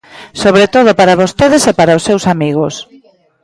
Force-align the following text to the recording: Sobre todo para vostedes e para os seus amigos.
Sobre 0.43 0.65
todo 0.75 0.89
para 0.99 1.19
vostedes 1.21 1.63
e 1.71 1.73
para 1.79 1.97
os 1.97 2.05
seus 2.07 2.23
amigos. 2.33 2.73